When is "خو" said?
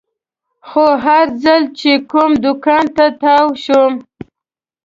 0.67-0.85